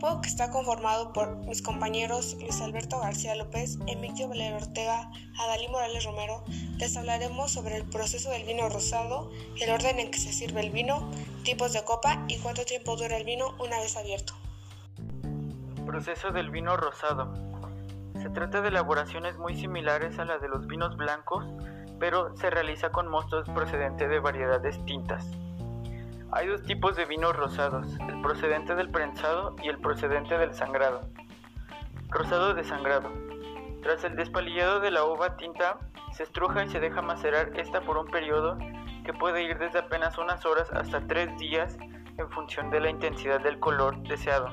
[0.00, 5.68] equipo que está conformado por mis compañeros Luis Alberto García López, Emilio Valer Ortega, Adalí
[5.68, 6.42] Morales Romero,
[6.78, 10.70] les hablaremos sobre el proceso del vino rosado, el orden en que se sirve el
[10.70, 11.10] vino,
[11.44, 14.32] tipos de copa y cuánto tiempo dura el vino una vez abierto.
[15.84, 17.34] Proceso del vino rosado.
[18.22, 21.44] Se trata de elaboraciones muy similares a la de los vinos blancos,
[21.98, 25.26] pero se realiza con mostos procedentes de variedades tintas.
[26.32, 31.02] Hay dos tipos de vinos rosados, el procedente del prensado y el procedente del sangrado.
[32.08, 33.10] Rosado de sangrado.
[33.82, 35.78] Tras el despalillado de la uva tinta,
[36.12, 38.56] se estruja y se deja macerar esta por un periodo
[39.04, 41.76] que puede ir desde apenas unas horas hasta tres días
[42.16, 44.52] en función de la intensidad del color deseado.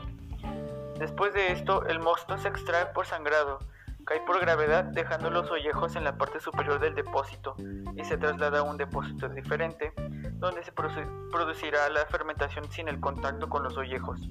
[0.98, 3.60] Después de esto, el mosto se extrae por sangrado,
[4.08, 7.56] cae por gravedad dejando los ollejos en la parte superior del depósito
[7.94, 9.92] y se traslada a un depósito diferente
[10.40, 14.22] donde se producirá la fermentación sin el contacto con los ollejos.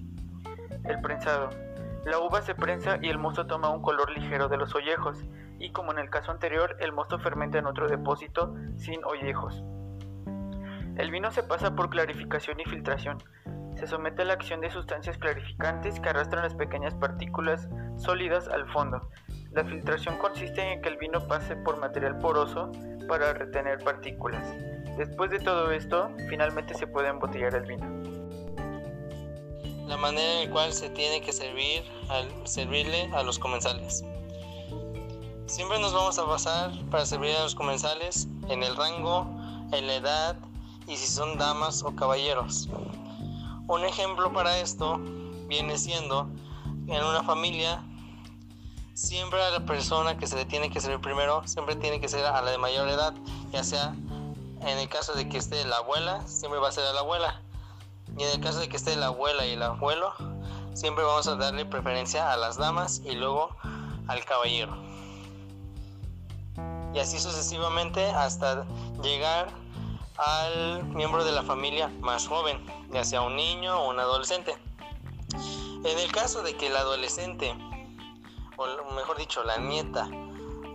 [0.84, 1.50] El prensado.
[2.06, 5.25] La uva se prensa y el mosto toma un color ligero de los ollejos,
[5.59, 9.62] y como en el caso anterior, el mosto fermenta en otro depósito sin ollejos.
[10.97, 13.19] El vino se pasa por clarificación y filtración.
[13.75, 18.67] Se somete a la acción de sustancias clarificantes que arrastran las pequeñas partículas sólidas al
[18.72, 19.11] fondo.
[19.57, 22.71] La filtración consiste en que el vino pase por material poroso
[23.09, 24.47] para retener partículas.
[24.99, 27.87] Después de todo esto, finalmente se puede embotellar el vino.
[29.87, 34.05] La manera en la cual se tiene que servir al servirle a los comensales.
[35.47, 39.27] Siempre nos vamos a basar para servir a los comensales en el rango,
[39.73, 40.37] en la edad
[40.87, 42.69] y si son damas o caballeros.
[43.69, 44.99] Un ejemplo para esto
[45.49, 46.29] viene siendo
[46.89, 47.83] en una familia
[48.97, 52.25] siempre a la persona que se le tiene que servir primero siempre tiene que ser
[52.25, 53.12] a la de mayor edad,
[53.53, 53.94] ya sea
[54.62, 57.42] en el caso de que esté la abuela, siempre va a ser a la abuela.
[58.16, 60.14] Y en el caso de que esté la abuela y el abuelo,
[60.72, 63.54] siempre vamos a darle preferencia a las damas y luego
[64.09, 64.75] al caballero.
[66.94, 68.65] Y así sucesivamente hasta
[69.03, 69.48] llegar
[70.16, 74.56] al miembro de la familia más joven, ya sea un niño o un adolescente.
[75.84, 77.54] En el caso de que el adolescente,
[78.56, 80.09] o mejor dicho, la nieta,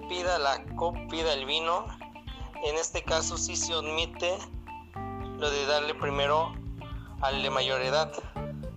[0.08, 0.64] pida la
[1.10, 1.86] pida el vino,
[2.64, 4.38] en este caso sí se admite
[5.38, 6.54] lo de darle primero
[7.22, 8.12] al de mayor edad.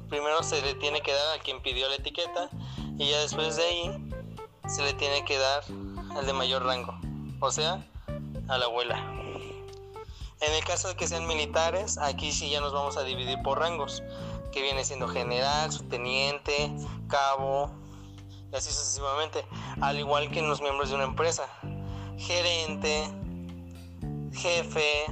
[0.08, 2.48] Primero se le tiene que dar a quien pidió la etiqueta
[2.98, 4.10] y ya después de ahí
[4.68, 5.62] se le tiene que dar
[6.16, 6.94] al de mayor rango,
[7.40, 7.84] o sea,
[8.48, 8.96] a la abuela.
[10.40, 13.58] En el caso de que sean militares, aquí sí ya nos vamos a dividir por
[13.58, 14.02] rangos,
[14.52, 16.70] que viene siendo general, subteniente,
[17.08, 17.70] cabo,
[18.54, 19.44] y así sucesivamente,
[19.80, 21.48] al igual que en los miembros de una empresa,
[22.16, 23.02] gerente,
[24.32, 25.06] jefe,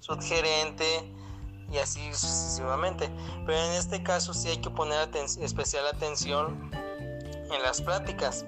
[0.00, 1.10] subgerente
[1.72, 3.10] y así sucesivamente.
[3.46, 5.08] Pero en este caso sí hay que poner
[5.40, 8.44] especial atención en las prácticas,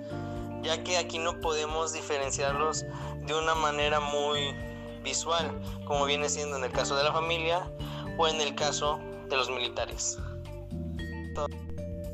[0.62, 2.84] ya que aquí no podemos diferenciarlos
[3.25, 4.55] de una manera muy
[5.03, 7.72] visual, como viene siendo en el caso de la familia
[8.19, 8.99] o en el caso
[9.31, 10.19] de los militares.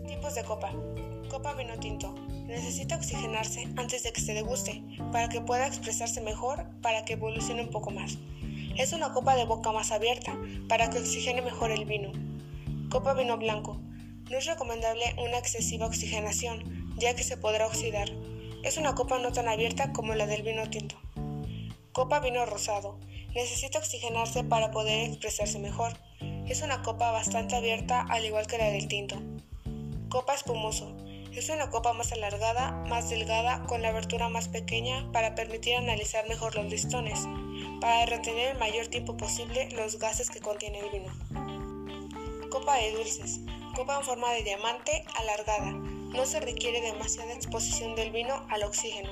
[0.06, 0.70] Tipos de copa.
[1.34, 2.14] Copa vino tinto.
[2.46, 7.62] Necesita oxigenarse antes de que se deguste, para que pueda expresarse mejor, para que evolucione
[7.62, 8.18] un poco más.
[8.76, 12.12] Es una copa de boca más abierta, para que oxigene mejor el vino.
[12.88, 13.80] Copa vino blanco.
[14.30, 18.08] No es recomendable una excesiva oxigenación, ya que se podrá oxidar.
[18.62, 20.94] Es una copa no tan abierta como la del vino tinto.
[21.90, 23.00] Copa vino rosado.
[23.34, 25.94] Necesita oxigenarse para poder expresarse mejor.
[26.46, 29.20] Es una copa bastante abierta al igual que la del tinto.
[30.08, 30.94] Copa espumoso.
[31.36, 36.28] Es una copa más alargada, más delgada, con la abertura más pequeña para permitir analizar
[36.28, 37.18] mejor los listones,
[37.80, 41.12] para retener el mayor tiempo posible los gases que contiene el vino.
[42.50, 43.40] Copa de dulces.
[43.74, 45.72] Copa en forma de diamante alargada.
[45.72, 49.10] No se requiere demasiada exposición del vino al oxígeno.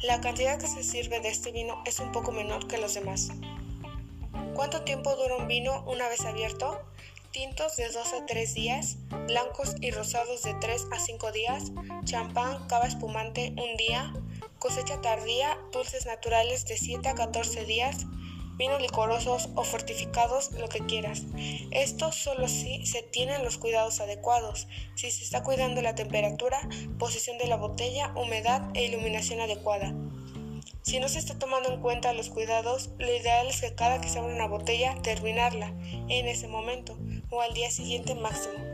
[0.00, 3.28] La cantidad que se sirve de este vino es un poco menor que los demás.
[4.54, 6.80] ¿Cuánto tiempo dura un vino una vez abierto?
[7.32, 8.96] Tintos de 2 a 3 días,
[9.26, 11.72] blancos y rosados de 3 a 5 días,
[12.04, 14.12] champán, cava espumante un día,
[14.58, 18.06] cosecha tardía, dulces naturales de 7 a 14 días,
[18.56, 21.22] vinos licorosos o fortificados, lo que quieras.
[21.70, 24.66] Esto solo si se tienen los cuidados adecuados,
[24.96, 26.60] si se está cuidando la temperatura,
[26.98, 29.94] posición de la botella, humedad e iluminación adecuada.
[30.82, 34.08] Si no se está tomando en cuenta los cuidados, lo ideal es que cada que
[34.08, 35.74] se abra una botella terminarla
[36.08, 36.98] en ese momento
[37.28, 38.69] o al día siguiente máximo.